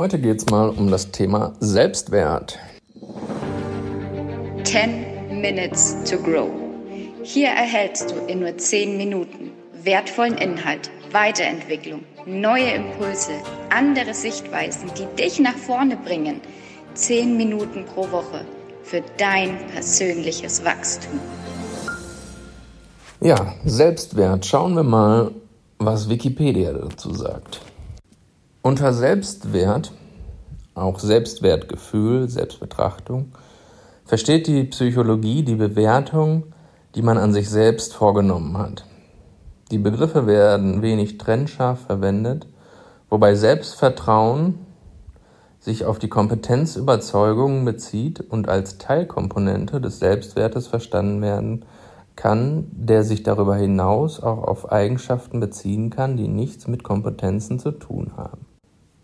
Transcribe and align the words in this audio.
Heute 0.00 0.18
geht 0.18 0.38
es 0.38 0.46
mal 0.46 0.70
um 0.70 0.90
das 0.90 1.10
Thema 1.10 1.52
Selbstwert. 1.60 2.58
10 4.64 5.42
Minutes 5.42 5.94
to 6.08 6.16
Grow. 6.16 6.48
Hier 7.22 7.48
erhältst 7.48 8.10
du 8.10 8.14
in 8.26 8.40
nur 8.40 8.56
10 8.56 8.96
Minuten 8.96 9.50
wertvollen 9.82 10.38
Inhalt, 10.38 10.90
Weiterentwicklung, 11.12 12.04
neue 12.24 12.70
Impulse, 12.70 13.32
andere 13.68 14.14
Sichtweisen, 14.14 14.90
die 14.96 15.04
dich 15.22 15.38
nach 15.38 15.58
vorne 15.58 15.98
bringen. 15.98 16.40
10 16.94 17.36
Minuten 17.36 17.84
pro 17.84 18.10
Woche 18.10 18.46
für 18.82 19.02
dein 19.18 19.58
persönliches 19.66 20.64
Wachstum. 20.64 21.20
Ja, 23.20 23.52
Selbstwert. 23.66 24.46
Schauen 24.46 24.76
wir 24.76 24.82
mal, 24.82 25.30
was 25.78 26.08
Wikipedia 26.08 26.72
dazu 26.72 27.12
sagt. 27.12 27.60
Unter 28.62 28.92
Selbstwert, 28.92 29.90
auch 30.74 30.98
Selbstwertgefühl, 30.98 32.28
Selbstbetrachtung, 32.28 33.32
versteht 34.04 34.48
die 34.48 34.64
Psychologie 34.64 35.42
die 35.42 35.54
Bewertung, 35.54 36.42
die 36.94 37.00
man 37.00 37.16
an 37.16 37.32
sich 37.32 37.48
selbst 37.48 37.94
vorgenommen 37.94 38.58
hat. 38.58 38.84
Die 39.70 39.78
Begriffe 39.78 40.26
werden 40.26 40.82
wenig 40.82 41.16
trennscharf 41.16 41.86
verwendet, 41.86 42.46
wobei 43.08 43.34
Selbstvertrauen 43.34 44.58
sich 45.58 45.86
auf 45.86 45.98
die 45.98 46.10
Kompetenzüberzeugung 46.10 47.64
bezieht 47.64 48.20
und 48.20 48.50
als 48.50 48.76
Teilkomponente 48.76 49.80
des 49.80 50.00
Selbstwertes 50.00 50.66
verstanden 50.66 51.22
werden 51.22 51.64
kann, 52.14 52.66
der 52.72 53.04
sich 53.04 53.22
darüber 53.22 53.56
hinaus 53.56 54.22
auch 54.22 54.44
auf 54.44 54.70
Eigenschaften 54.70 55.40
beziehen 55.40 55.88
kann, 55.88 56.18
die 56.18 56.28
nichts 56.28 56.68
mit 56.68 56.82
Kompetenzen 56.82 57.58
zu 57.58 57.70
tun 57.70 58.12
haben. 58.18 58.49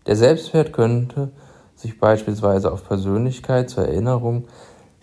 Der 0.06 0.16
Selbstwert 0.16 0.73
könnte 0.73 1.30
sich 1.74 1.98
beispielsweise 1.98 2.73
auf 2.73 2.87
Persönlichkeit 2.87 3.70
zur 3.70 3.84
Erinnerung 3.87 4.47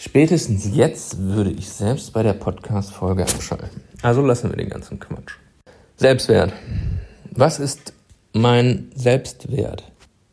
Spätestens 0.05 0.75
jetzt 0.75 1.17
würde 1.17 1.51
ich 1.51 1.69
selbst 1.69 2.11
bei 2.11 2.23
der 2.23 2.33
Podcast-Folge 2.33 3.23
abschalten. 3.23 3.81
Also 4.01 4.21
lassen 4.21 4.49
wir 4.49 4.57
den 4.57 4.67
ganzen 4.67 4.99
Quatsch. 4.99 5.35
Selbstwert. 5.95 6.51
Was 7.31 7.59
ist 7.59 7.93
mein 8.33 8.91
Selbstwert? 8.95 9.83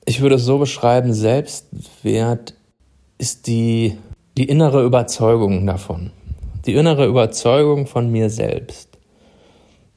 Ich 0.06 0.22
würde 0.22 0.34
es 0.34 0.44
so 0.44 0.58
beschreiben, 0.58 1.12
Selbstwert 1.12 2.54
ist 3.18 3.46
die, 3.46 3.96
die 4.36 4.48
innere 4.48 4.84
Überzeugung 4.84 5.64
davon. 5.66 6.10
Die 6.66 6.74
innere 6.74 7.06
Überzeugung 7.06 7.86
von 7.86 8.10
mir 8.10 8.28
selbst. 8.28 8.88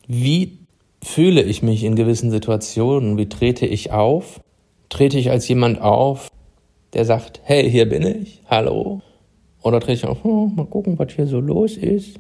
Wie 0.06 0.60
fühle 1.04 1.42
ich 1.42 1.64
mich 1.64 1.84
in 1.84 1.96
gewissen 1.96 2.30
Situationen? 2.30 3.18
Wie 3.18 3.28
trete 3.28 3.66
ich 3.66 3.92
auf? 3.92 4.40
Trete 4.94 5.18
ich 5.18 5.32
als 5.32 5.48
jemand 5.48 5.82
auf, 5.82 6.30
der 6.94 7.04
sagt, 7.04 7.42
hey, 7.46 7.68
hier 7.68 7.90
bin 7.90 8.04
ich, 8.04 8.44
hallo? 8.48 9.02
Oder 9.64 9.80
trete 9.80 9.94
ich 9.94 10.06
auf, 10.06 10.24
oh, 10.24 10.46
mal 10.46 10.68
gucken, 10.68 11.00
was 11.00 11.12
hier 11.14 11.26
so 11.26 11.40
los 11.40 11.78
ist? 11.78 12.20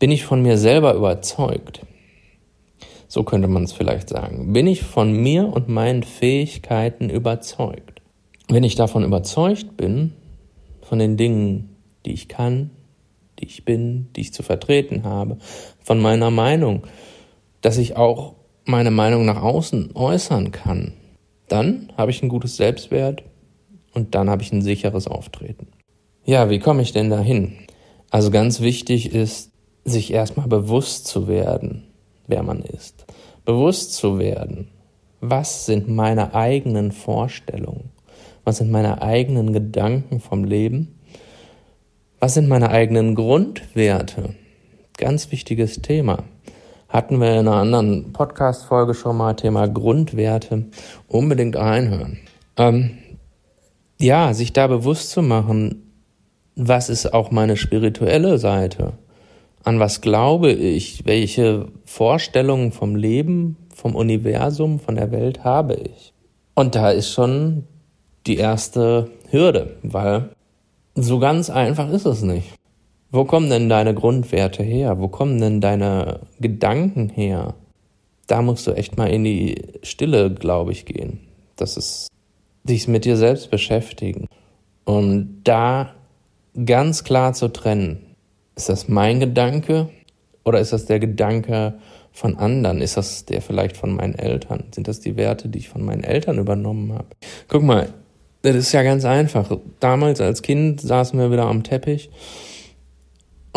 Bin 0.00 0.10
ich 0.10 0.24
von 0.24 0.42
mir 0.42 0.58
selber 0.58 0.94
überzeugt? 0.94 1.86
So 3.06 3.22
könnte 3.22 3.46
man 3.46 3.62
es 3.62 3.72
vielleicht 3.72 4.08
sagen. 4.08 4.52
Bin 4.52 4.66
ich 4.66 4.82
von 4.82 5.12
mir 5.12 5.46
und 5.46 5.68
meinen 5.68 6.02
Fähigkeiten 6.02 7.08
überzeugt? 7.08 8.02
Wenn 8.48 8.64
ich 8.64 8.74
davon 8.74 9.04
überzeugt 9.04 9.76
bin, 9.76 10.12
von 10.82 10.98
den 10.98 11.16
Dingen, 11.16 11.76
die 12.04 12.14
ich 12.14 12.26
kann, 12.26 12.70
die 13.38 13.46
ich 13.46 13.64
bin, 13.64 14.08
die 14.16 14.22
ich 14.22 14.32
zu 14.32 14.42
vertreten 14.42 15.04
habe, 15.04 15.38
von 15.78 16.00
meiner 16.00 16.32
Meinung, 16.32 16.82
dass 17.60 17.78
ich 17.78 17.96
auch 17.96 18.34
meine 18.64 18.90
Meinung 18.90 19.24
nach 19.24 19.40
außen 19.40 19.94
äußern 19.94 20.50
kann, 20.50 20.94
dann 21.48 21.92
habe 21.96 22.10
ich 22.10 22.22
ein 22.22 22.28
gutes 22.28 22.56
Selbstwert 22.56 23.22
und 23.94 24.14
dann 24.14 24.30
habe 24.30 24.42
ich 24.42 24.52
ein 24.52 24.62
sicheres 24.62 25.06
Auftreten. 25.06 25.68
Ja, 26.24 26.50
wie 26.50 26.58
komme 26.58 26.82
ich 26.82 26.92
denn 26.92 27.10
dahin? 27.10 27.54
Also 28.10 28.30
ganz 28.30 28.60
wichtig 28.60 29.12
ist, 29.14 29.50
sich 29.84 30.12
erstmal 30.12 30.46
bewusst 30.46 31.06
zu 31.06 31.28
werden, 31.28 31.84
wer 32.26 32.42
man 32.42 32.62
ist. 32.62 33.06
Bewusst 33.44 33.94
zu 33.94 34.18
werden, 34.18 34.68
was 35.20 35.66
sind 35.66 35.88
meine 35.88 36.34
eigenen 36.34 36.92
Vorstellungen, 36.92 37.90
was 38.44 38.58
sind 38.58 38.70
meine 38.70 39.02
eigenen 39.02 39.52
Gedanken 39.52 40.20
vom 40.20 40.44
Leben, 40.44 40.98
was 42.20 42.34
sind 42.34 42.48
meine 42.48 42.70
eigenen 42.70 43.14
Grundwerte. 43.14 44.34
Ganz 44.96 45.30
wichtiges 45.32 45.80
Thema. 45.80 46.24
Hatten 46.88 47.20
wir 47.20 47.32
in 47.32 47.46
einer 47.46 47.56
anderen 47.56 48.12
Podcast-Folge 48.14 48.94
schon 48.94 49.18
mal 49.18 49.34
Thema 49.34 49.68
Grundwerte. 49.68 50.68
Unbedingt 51.06 51.56
reinhören. 51.56 52.18
Ähm, 52.56 52.96
ja, 54.00 54.32
sich 54.32 54.54
da 54.54 54.66
bewusst 54.66 55.10
zu 55.10 55.20
machen, 55.20 55.92
was 56.56 56.88
ist 56.88 57.12
auch 57.12 57.30
meine 57.30 57.58
spirituelle 57.58 58.38
Seite? 58.38 58.94
An 59.64 59.80
was 59.80 60.00
glaube 60.00 60.50
ich? 60.50 61.04
Welche 61.04 61.66
Vorstellungen 61.84 62.72
vom 62.72 62.96
Leben, 62.96 63.56
vom 63.74 63.94
Universum, 63.94 64.80
von 64.80 64.94
der 64.94 65.12
Welt 65.12 65.44
habe 65.44 65.74
ich? 65.74 66.14
Und 66.54 66.74
da 66.74 66.90
ist 66.90 67.12
schon 67.12 67.64
die 68.26 68.38
erste 68.38 69.10
Hürde, 69.30 69.76
weil 69.82 70.30
so 70.94 71.18
ganz 71.18 71.50
einfach 71.50 71.90
ist 71.90 72.06
es 72.06 72.22
nicht. 72.22 72.57
Wo 73.10 73.24
kommen 73.24 73.48
denn 73.48 73.68
deine 73.68 73.94
Grundwerte 73.94 74.62
her? 74.62 74.98
Wo 74.98 75.08
kommen 75.08 75.40
denn 75.40 75.60
deine 75.60 76.20
Gedanken 76.40 77.08
her? 77.08 77.54
Da 78.26 78.42
musst 78.42 78.66
du 78.66 78.72
echt 78.72 78.98
mal 78.98 79.06
in 79.06 79.24
die 79.24 79.62
Stille, 79.82 80.32
glaube 80.32 80.72
ich, 80.72 80.84
gehen. 80.84 81.20
Das 81.56 81.78
ist 81.78 82.08
dich 82.64 82.86
mit 82.86 83.06
dir 83.06 83.16
selbst 83.16 83.50
beschäftigen. 83.50 84.26
Und 84.84 85.40
da 85.44 85.94
ganz 86.66 87.04
klar 87.04 87.32
zu 87.32 87.48
trennen. 87.48 88.04
Ist 88.56 88.68
das 88.68 88.88
mein 88.88 89.20
Gedanke 89.20 89.88
oder 90.44 90.60
ist 90.60 90.72
das 90.72 90.86
der 90.86 90.98
Gedanke 90.98 91.78
von 92.12 92.36
anderen? 92.36 92.80
Ist 92.80 92.96
das 92.96 93.24
der 93.24 93.40
vielleicht 93.40 93.76
von 93.76 93.94
meinen 93.94 94.14
Eltern? 94.14 94.64
Sind 94.72 94.88
das 94.88 95.00
die 95.00 95.16
Werte, 95.16 95.48
die 95.48 95.60
ich 95.60 95.68
von 95.68 95.84
meinen 95.84 96.04
Eltern 96.04 96.38
übernommen 96.38 96.92
habe? 96.92 97.06
Guck 97.46 97.62
mal, 97.62 97.88
das 98.42 98.56
ist 98.56 98.72
ja 98.72 98.82
ganz 98.82 99.04
einfach. 99.04 99.56
Damals 99.80 100.20
als 100.20 100.42
Kind 100.42 100.80
saßen 100.80 101.18
wir 101.18 101.30
wieder 101.30 101.46
am 101.46 101.62
Teppich 101.62 102.10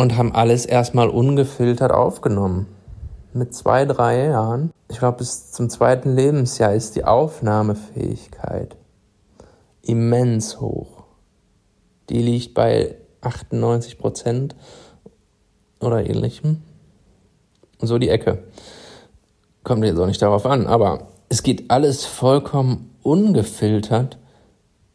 und 0.02 0.16
haben 0.16 0.34
alles 0.34 0.66
erstmal 0.66 1.08
ungefiltert 1.08 1.92
aufgenommen. 1.92 2.66
Mit 3.32 3.54
zwei, 3.54 3.84
drei 3.84 4.26
Jahren, 4.26 4.72
ich 4.88 4.98
glaube 4.98 5.18
bis 5.18 5.52
zum 5.52 5.70
zweiten 5.70 6.16
Lebensjahr 6.16 6.74
ist 6.74 6.96
die 6.96 7.04
Aufnahmefähigkeit 7.04 8.74
immens 9.82 10.60
hoch. 10.60 11.04
Die 12.08 12.20
liegt 12.20 12.52
bei 12.52 12.96
98 13.20 13.96
Prozent 13.96 14.56
oder 15.78 16.04
ähnlichem. 16.04 16.64
So 17.78 17.98
die 17.98 18.08
Ecke. 18.08 18.42
Kommt 19.62 19.84
jetzt 19.84 20.00
auch 20.00 20.06
nicht 20.06 20.20
darauf 20.20 20.46
an, 20.46 20.66
aber 20.66 21.10
es 21.28 21.44
geht 21.44 21.70
alles 21.70 22.04
vollkommen 22.04 22.90
ungefiltert 23.04 24.18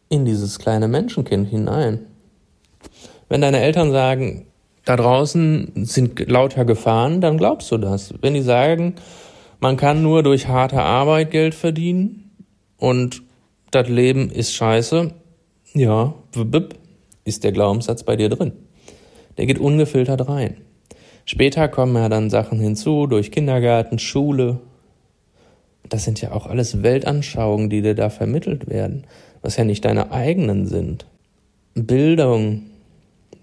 in 0.10 0.26
dieses 0.26 0.60
kleine 0.60 0.90
Menschenkind 0.90 1.48
hinein. 1.48 2.08
Wenn 3.30 3.40
deine 3.40 3.62
Eltern 3.62 3.94
sagen, 3.94 4.48
da 4.88 4.96
draußen 4.96 5.86
sind 5.86 6.30
lauter 6.30 6.64
Gefahren, 6.64 7.20
dann 7.20 7.38
glaubst 7.38 7.70
du 7.74 7.78
das. 7.78 8.14
Wenn 8.22 8.36
die 8.36 8.42
sagen, 8.42 8.96
man 9.60 9.76
kann 9.76 10.02
nur 10.02 10.24
durch 10.24 10.48
harte 10.48 10.82
Arbeit 10.82 11.32
Geld 11.32 11.56
verdienen 11.56 12.32
und 12.78 13.22
das 13.70 13.90
Leben 13.90 14.30
ist 14.30 14.54
scheiße, 14.54 15.12
ja, 15.74 16.14
ist 17.26 17.44
der 17.44 17.52
Glaubenssatz 17.52 18.04
bei 18.04 18.16
dir 18.16 18.30
drin. 18.30 18.54
Der 19.38 19.46
geht 19.46 19.60
ungefiltert 19.60 20.30
rein. 20.30 20.56
Später 21.26 21.68
kommen 21.68 21.96
ja 21.98 22.08
dann 22.08 22.30
Sachen 22.30 22.58
hinzu 22.58 23.08
durch 23.08 23.30
Kindergarten, 23.30 24.00
Schule. 24.00 24.62
Das 25.90 26.06
sind 26.06 26.22
ja 26.22 26.32
auch 26.32 26.48
alles 26.48 26.82
Weltanschauungen, 26.82 27.70
die 27.70 27.82
dir 27.82 27.94
da 27.94 28.10
vermittelt 28.10 28.70
werden, 28.70 29.04
was 29.42 29.58
ja 29.58 29.66
nicht 29.66 29.84
deine 29.84 30.14
eigenen 30.14 30.66
sind. 30.66 31.08
Bildung 31.76 32.68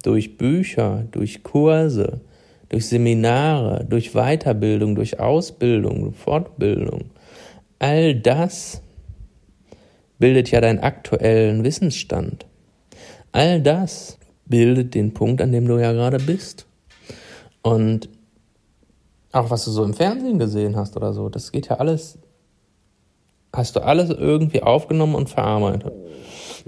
durch 0.05 0.37
Bücher, 0.37 1.07
durch 1.11 1.43
Kurse, 1.43 2.21
durch 2.69 2.87
Seminare, 2.87 3.85
durch 3.89 4.13
Weiterbildung, 4.13 4.95
durch 4.95 5.19
Ausbildung, 5.19 6.13
Fortbildung. 6.13 7.07
All 7.79 8.15
das 8.15 8.83
bildet 10.19 10.51
ja 10.51 10.61
deinen 10.61 10.79
aktuellen 10.79 11.65
Wissensstand. 11.65 12.47
All 13.33 13.61
das 13.61 14.19
bildet 14.47 14.95
den 14.95 15.15
Punkt, 15.15 15.41
an 15.41 15.53
dem 15.53 15.67
du 15.67 15.79
ja 15.79 15.93
gerade 15.93 16.19
bist. 16.19 16.67
Und 17.63 18.11
auch 19.33 19.51
was 19.51 19.65
du 19.65 19.71
so 19.71 19.85
im 19.85 19.95
Fernsehen 19.95 20.39
gesehen 20.39 20.77
hast 20.77 20.97
oder 20.97 21.15
so, 21.15 21.31
das 21.31 21.51
geht 21.51 21.69
ja 21.69 21.77
alles, 21.77 22.19
hast 23.55 23.75
du 23.75 23.81
alles 23.81 24.11
irgendwie 24.11 24.63
aufgenommen 24.63 25.15
und 25.15 25.31
verarbeitet. 25.31 25.93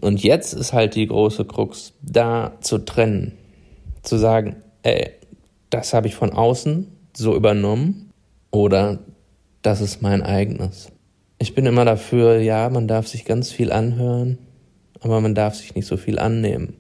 Und 0.00 0.22
jetzt 0.22 0.52
ist 0.52 0.72
halt 0.72 0.94
die 0.94 1.06
große 1.06 1.44
Krux, 1.44 1.94
da 2.02 2.52
zu 2.60 2.78
trennen, 2.78 3.32
zu 4.02 4.16
sagen, 4.16 4.56
ey, 4.82 5.10
das 5.70 5.94
habe 5.94 6.06
ich 6.06 6.14
von 6.14 6.32
außen 6.32 6.86
so 7.16 7.34
übernommen 7.34 8.10
oder 8.50 8.98
das 9.62 9.80
ist 9.80 10.02
mein 10.02 10.22
eigenes. 10.22 10.92
Ich 11.38 11.54
bin 11.54 11.66
immer 11.66 11.84
dafür, 11.84 12.38
ja, 12.38 12.68
man 12.68 12.88
darf 12.88 13.08
sich 13.08 13.24
ganz 13.24 13.50
viel 13.50 13.72
anhören, 13.72 14.38
aber 15.00 15.20
man 15.20 15.34
darf 15.34 15.54
sich 15.54 15.74
nicht 15.74 15.86
so 15.86 15.96
viel 15.96 16.18
annehmen. 16.18 16.74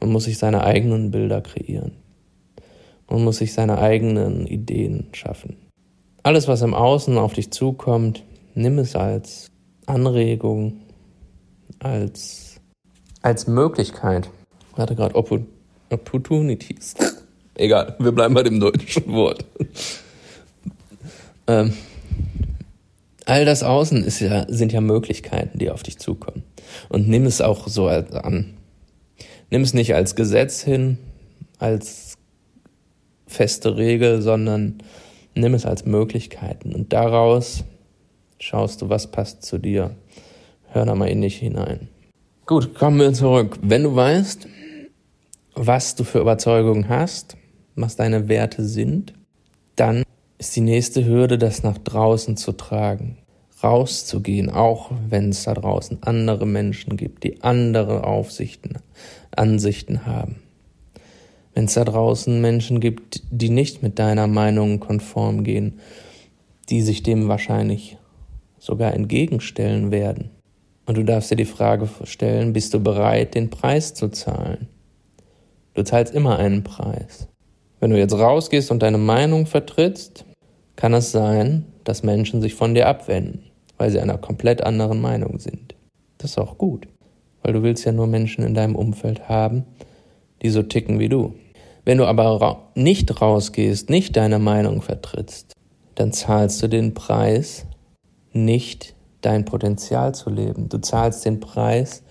Man 0.00 0.12
muss 0.12 0.24
sich 0.24 0.38
seine 0.38 0.64
eigenen 0.64 1.10
Bilder 1.10 1.40
kreieren. 1.40 1.92
Man 3.08 3.24
muss 3.24 3.38
sich 3.38 3.52
seine 3.52 3.78
eigenen 3.78 4.46
Ideen 4.46 5.08
schaffen. 5.12 5.56
Alles, 6.22 6.48
was 6.48 6.62
im 6.62 6.74
Außen 6.74 7.18
auf 7.18 7.34
dich 7.34 7.50
zukommt, 7.50 8.24
nimm 8.54 8.78
es 8.78 8.96
als 8.96 9.50
Anregung, 9.86 10.80
als, 11.78 12.60
als 13.22 13.46
Möglichkeit. 13.46 14.30
Ich 14.72 14.78
hatte 14.78 14.94
gerade 14.96 15.14
Opportunities. 15.14 16.94
Egal, 17.54 17.94
wir 17.98 18.12
bleiben 18.12 18.34
bei 18.34 18.42
dem 18.42 18.58
deutschen 18.58 19.12
Wort. 19.12 19.44
ähm, 21.46 21.74
all 23.26 23.44
das 23.44 23.62
Außen 23.62 24.02
ist 24.04 24.20
ja, 24.20 24.46
sind 24.48 24.72
ja 24.72 24.80
Möglichkeiten, 24.80 25.58
die 25.58 25.70
auf 25.70 25.82
dich 25.82 25.98
zukommen. 25.98 26.42
Und 26.88 27.08
nimm 27.08 27.26
es 27.26 27.40
auch 27.40 27.68
so 27.68 27.86
an. 27.86 28.54
Nimm 29.50 29.62
es 29.62 29.74
nicht 29.74 29.94
als 29.94 30.16
Gesetz 30.16 30.62
hin, 30.62 30.98
als 31.58 32.14
feste 33.26 33.76
Regel, 33.76 34.22
sondern 34.22 34.78
nimm 35.34 35.54
es 35.54 35.66
als 35.66 35.84
Möglichkeiten. 35.84 36.74
Und 36.74 36.92
daraus 36.92 37.64
schaust 38.38 38.82
du, 38.82 38.88
was 38.88 39.10
passt 39.10 39.44
zu 39.44 39.58
dir. 39.58 39.94
Hör 40.74 40.84
da 40.84 40.96
mal 40.96 41.08
in 41.08 41.22
dich 41.22 41.36
hinein. 41.36 41.86
Gut, 42.46 42.74
kommen 42.74 42.98
wir 42.98 43.12
zurück. 43.12 43.60
Wenn 43.62 43.84
du 43.84 43.94
weißt, 43.94 44.48
was 45.54 45.94
du 45.94 46.02
für 46.02 46.18
Überzeugungen 46.18 46.88
hast, 46.88 47.36
was 47.76 47.94
deine 47.94 48.26
Werte 48.26 48.64
sind, 48.64 49.14
dann 49.76 50.02
ist 50.36 50.56
die 50.56 50.62
nächste 50.62 51.04
Hürde, 51.04 51.38
das 51.38 51.62
nach 51.62 51.78
draußen 51.78 52.36
zu 52.36 52.50
tragen, 52.50 53.18
rauszugehen, 53.62 54.50
auch 54.50 54.90
wenn 55.08 55.28
es 55.28 55.44
da 55.44 55.54
draußen 55.54 56.02
andere 56.02 56.44
Menschen 56.44 56.96
gibt, 56.96 57.22
die 57.22 57.44
andere 57.44 58.02
Aufsichten, 58.02 58.78
Ansichten 59.30 60.06
haben. 60.06 60.42
Wenn 61.54 61.66
es 61.66 61.74
da 61.74 61.84
draußen 61.84 62.40
Menschen 62.40 62.80
gibt, 62.80 63.22
die 63.30 63.50
nicht 63.50 63.84
mit 63.84 64.00
deiner 64.00 64.26
Meinung 64.26 64.80
konform 64.80 65.44
gehen, 65.44 65.78
die 66.68 66.82
sich 66.82 67.04
dem 67.04 67.28
wahrscheinlich 67.28 67.96
sogar 68.58 68.92
entgegenstellen 68.92 69.92
werden. 69.92 70.30
Und 70.86 70.96
du 70.96 71.04
darfst 71.04 71.30
dir 71.30 71.36
die 71.36 71.44
Frage 71.44 71.88
stellen, 72.04 72.52
bist 72.52 72.74
du 72.74 72.80
bereit, 72.80 73.34
den 73.34 73.50
Preis 73.50 73.94
zu 73.94 74.08
zahlen? 74.08 74.68
Du 75.74 75.82
zahlst 75.82 76.14
immer 76.14 76.38
einen 76.38 76.62
Preis. 76.62 77.28
Wenn 77.80 77.90
du 77.90 77.98
jetzt 77.98 78.14
rausgehst 78.14 78.70
und 78.70 78.82
deine 78.82 78.98
Meinung 78.98 79.46
vertrittst, 79.46 80.24
kann 80.76 80.94
es 80.94 81.12
sein, 81.12 81.66
dass 81.84 82.02
Menschen 82.02 82.40
sich 82.40 82.54
von 82.54 82.74
dir 82.74 82.88
abwenden, 82.88 83.50
weil 83.76 83.90
sie 83.90 84.00
einer 84.00 84.18
komplett 84.18 84.62
anderen 84.62 85.00
Meinung 85.00 85.38
sind. 85.38 85.74
Das 86.18 86.32
ist 86.32 86.38
auch 86.38 86.58
gut, 86.58 86.86
weil 87.42 87.52
du 87.52 87.62
willst 87.62 87.84
ja 87.84 87.92
nur 87.92 88.06
Menschen 88.06 88.44
in 88.44 88.54
deinem 88.54 88.76
Umfeld 88.76 89.28
haben, 89.28 89.64
die 90.42 90.50
so 90.50 90.62
ticken 90.62 90.98
wie 90.98 91.08
du. 91.08 91.34
Wenn 91.84 91.98
du 91.98 92.06
aber 92.06 92.70
nicht 92.74 93.20
rausgehst, 93.20 93.90
nicht 93.90 94.16
deine 94.16 94.38
Meinung 94.38 94.80
vertrittst, 94.80 95.52
dann 95.94 96.12
zahlst 96.12 96.62
du 96.62 96.68
den 96.68 96.94
Preis, 96.94 97.66
nicht 98.32 98.93
dein 99.24 99.44
Potenzial 99.44 100.14
zu 100.14 100.30
leben. 100.30 100.68
Du 100.68 100.78
zahlst 100.78 101.24
den 101.24 101.40
Preis, 101.40 102.02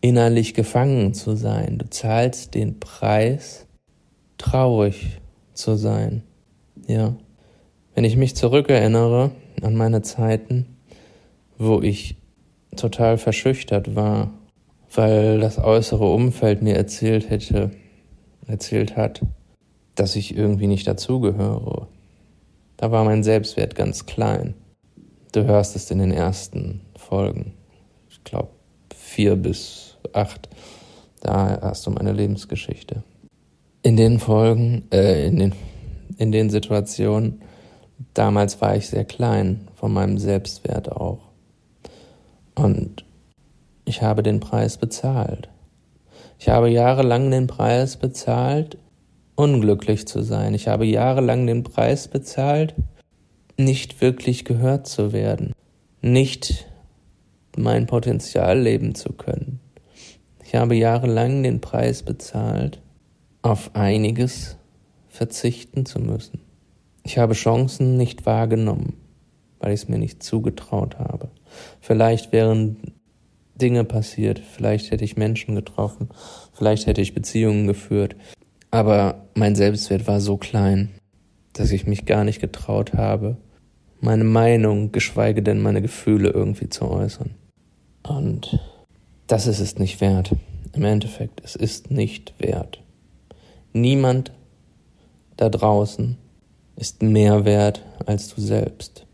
innerlich 0.00 0.54
gefangen 0.54 1.14
zu 1.14 1.36
sein. 1.36 1.78
Du 1.78 1.88
zahlst 1.90 2.54
den 2.54 2.80
Preis, 2.80 3.66
traurig 4.38 5.20
zu 5.54 5.76
sein. 5.76 6.22
Ja. 6.86 7.16
Wenn 7.94 8.04
ich 8.04 8.16
mich 8.16 8.36
zurückerinnere 8.36 9.30
an 9.62 9.74
meine 9.74 10.02
Zeiten, 10.02 10.76
wo 11.58 11.80
ich 11.80 12.16
total 12.76 13.16
verschüchtert 13.16 13.94
war, 13.96 14.32
weil 14.94 15.40
das 15.40 15.58
äußere 15.58 16.04
Umfeld 16.04 16.62
mir 16.62 16.76
erzählt 16.76 17.30
hätte, 17.30 17.70
erzählt 18.46 18.96
hat, 18.96 19.22
dass 19.94 20.14
ich 20.14 20.36
irgendwie 20.36 20.66
nicht 20.66 20.86
dazugehöre. 20.86 21.88
Da 22.76 22.90
war 22.90 23.04
mein 23.04 23.24
Selbstwert 23.24 23.74
ganz 23.74 24.06
klein. 24.06 24.54
Du 25.36 25.44
hörst 25.44 25.76
es 25.76 25.90
in 25.90 25.98
den 25.98 26.12
ersten 26.12 26.80
Folgen. 26.96 27.52
Ich 28.08 28.24
glaube, 28.24 28.48
vier 28.94 29.36
bis 29.36 29.98
acht. 30.14 30.48
Da 31.20 31.58
hast 31.60 31.86
du 31.86 31.90
meine 31.90 32.12
Lebensgeschichte. 32.12 33.02
In 33.82 33.98
den 33.98 34.18
Folgen, 34.18 34.84
äh, 34.90 35.26
in 35.26 35.36
den, 35.36 35.54
in 36.16 36.32
den 36.32 36.48
Situationen, 36.48 37.42
damals 38.14 38.62
war 38.62 38.76
ich 38.76 38.88
sehr 38.88 39.04
klein, 39.04 39.68
von 39.74 39.92
meinem 39.92 40.16
Selbstwert 40.16 40.90
auch. 40.90 41.20
Und 42.54 43.04
ich 43.84 44.00
habe 44.00 44.22
den 44.22 44.40
Preis 44.40 44.78
bezahlt. 44.78 45.50
Ich 46.38 46.48
habe 46.48 46.70
jahrelang 46.70 47.30
den 47.30 47.46
Preis 47.46 47.98
bezahlt, 47.98 48.78
unglücklich 49.34 50.08
zu 50.08 50.22
sein. 50.22 50.54
Ich 50.54 50.66
habe 50.66 50.86
jahrelang 50.86 51.46
den 51.46 51.62
Preis 51.62 52.08
bezahlt, 52.08 52.74
nicht 53.56 54.00
wirklich 54.00 54.44
gehört 54.44 54.86
zu 54.86 55.12
werden, 55.12 55.52
nicht 56.02 56.66
mein 57.56 57.86
Potenzial 57.86 58.60
leben 58.60 58.94
zu 58.94 59.12
können. 59.12 59.60
Ich 60.44 60.54
habe 60.54 60.76
jahrelang 60.76 61.42
den 61.42 61.60
Preis 61.60 62.02
bezahlt, 62.02 62.80
auf 63.42 63.74
einiges 63.74 64.56
verzichten 65.08 65.86
zu 65.86 65.98
müssen. 65.98 66.40
Ich 67.02 67.18
habe 67.18 67.34
Chancen 67.34 67.96
nicht 67.96 68.26
wahrgenommen, 68.26 68.94
weil 69.58 69.72
ich 69.72 69.82
es 69.82 69.88
mir 69.88 69.98
nicht 69.98 70.22
zugetraut 70.22 70.98
habe. 70.98 71.30
Vielleicht 71.80 72.32
wären 72.32 72.76
Dinge 73.54 73.84
passiert, 73.84 74.38
vielleicht 74.38 74.90
hätte 74.90 75.04
ich 75.04 75.16
Menschen 75.16 75.54
getroffen, 75.54 76.10
vielleicht 76.52 76.86
hätte 76.86 77.00
ich 77.00 77.14
Beziehungen 77.14 77.66
geführt, 77.66 78.16
aber 78.70 79.26
mein 79.34 79.54
Selbstwert 79.54 80.06
war 80.06 80.20
so 80.20 80.36
klein, 80.36 80.90
dass 81.54 81.72
ich 81.72 81.86
mich 81.86 82.04
gar 82.04 82.24
nicht 82.24 82.40
getraut 82.40 82.92
habe, 82.92 83.38
meine 84.06 84.24
Meinung, 84.24 84.92
geschweige 84.92 85.42
denn 85.42 85.60
meine 85.60 85.82
Gefühle 85.82 86.30
irgendwie 86.30 86.70
zu 86.70 86.88
äußern. 86.88 87.34
Und 88.04 88.60
das 89.26 89.48
ist 89.48 89.58
es 89.58 89.78
nicht 89.80 90.00
wert. 90.00 90.30
Im 90.72 90.84
Endeffekt, 90.84 91.42
es 91.44 91.56
ist 91.56 91.90
nicht 91.90 92.32
wert. 92.38 92.80
Niemand 93.72 94.30
da 95.36 95.48
draußen 95.48 96.16
ist 96.76 97.02
mehr 97.02 97.44
wert 97.44 97.82
als 98.06 98.32
du 98.32 98.40
selbst. 98.40 99.06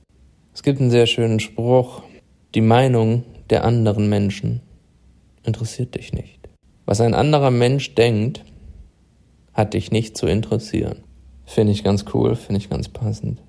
Es 0.53 0.63
gibt 0.63 0.79
einen 0.79 0.91
sehr 0.91 1.07
schönen 1.07 1.41
Spruch, 1.41 2.03
die 2.55 2.61
Meinung 2.61 3.25
der 3.49 3.65
anderen 3.65 4.11
Menschen 4.11 4.61
interessiert 5.43 5.95
dich 5.95 6.13
nicht. 6.13 6.39
Was 6.85 7.01
ein 7.01 7.15
anderer 7.15 7.51
Mensch 7.51 7.95
denkt, 7.95 8.45
hat 9.55 9.73
dich 9.73 9.91
nicht 9.91 10.19
zu 10.19 10.27
interessieren. 10.27 11.03
Finde 11.47 11.73
ich 11.73 11.83
ganz 11.83 12.05
cool, 12.13 12.37
finde 12.37 12.61
ich 12.61 12.69
ganz 12.69 12.91
passend. 12.91 13.41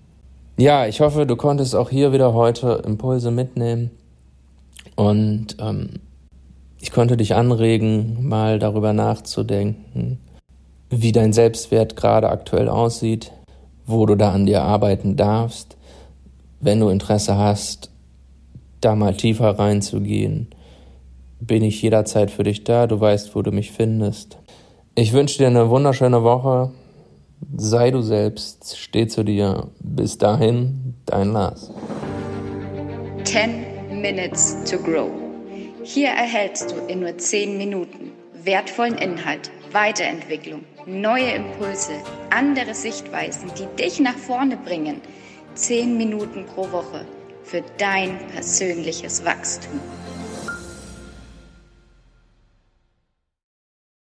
Ja, 0.56 0.86
ich 0.86 1.02
hoffe, 1.02 1.26
du 1.26 1.36
konntest 1.36 1.76
auch 1.76 1.90
hier 1.90 2.14
wieder 2.14 2.36
heute 2.36 2.84
Impulse 2.86 3.32
mitnehmen 3.32 3.90
und 4.96 5.58
ähm, 5.60 6.02
ich 6.80 6.92
konnte 6.92 7.18
dich 7.18 7.34
anregen, 7.34 8.28
mal 8.28 8.60
darüber 8.60 8.94
nachzudenken, 8.94 10.20
wie 10.92 11.12
dein 11.12 11.34
Selbstwert 11.34 11.96
gerade 11.96 12.30
aktuell 12.30 12.70
aussieht, 12.70 13.32
wo 13.88 14.06
du 14.06 14.16
da 14.16 14.32
an 14.32 14.46
dir 14.46 14.62
arbeiten 14.62 15.16
darfst. 15.16 15.76
Wenn 16.60 16.80
du 16.80 16.90
Interesse 16.90 17.36
hast, 17.36 17.90
da 18.80 18.96
mal 18.96 19.16
tiefer 19.18 19.58
reinzugehen, 19.58 20.50
bin 21.40 21.64
ich 21.64 21.82
jederzeit 21.82 22.30
für 22.30 22.44
dich 22.44 22.64
da. 22.64 22.86
Du 22.86 23.00
weißt, 23.00 23.36
wo 23.36 23.42
du 23.42 23.52
mich 23.52 23.72
findest. 23.72 24.38
Ich 24.94 25.14
wünsche 25.14 25.40
dir 25.40 25.48
eine 25.48 25.70
wunderschöne 25.70 26.24
Woche. 26.24 26.72
Sei 27.56 27.92
du 27.92 28.02
selbst, 28.02 28.78
steh 28.78 29.08
zu 29.08 29.24
dir. 29.24 29.70
Bis 29.80 30.18
dahin, 30.18 30.96
dein 31.06 31.32
Lars. 31.32 31.72
10 33.24 34.02
Minutes 34.02 34.58
to 34.70 34.78
Grow. 34.78 35.10
Hier 35.84 36.10
erhältst 36.10 36.72
du 36.72 36.76
in 36.88 37.02
nur 37.02 37.18
10 37.18 37.58
Minuten 37.58 38.12
wertvollen 38.44 38.98
Inhalt, 38.98 39.52
Weiterentwicklung, 39.72 40.64
neue 40.86 41.32
Impulse, 41.32 41.94
andere 42.30 42.74
Sichtweisen, 42.74 43.52
die 43.58 43.82
dich 43.82 44.00
nach 44.00 44.18
vorne 44.18 44.58
bringen. 44.58 45.02
10 45.56 45.98
Minuten 45.98 46.46
pro 46.46 46.72
Woche 46.72 47.06
für 47.44 47.64
dein 47.78 48.18
persönliches 48.34 49.24
Wachstum. 49.26 49.80